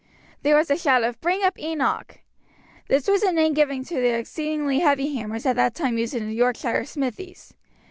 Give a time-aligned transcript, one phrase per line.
[0.41, 2.21] There was a shout of "Bring up Enoch!"
[2.87, 6.27] This was a name given to the exceedingly heavy hammers at that time used in
[6.27, 7.53] the Yorkshire smithies.